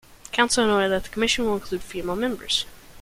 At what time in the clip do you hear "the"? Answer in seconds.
0.23-0.29, 1.03-1.09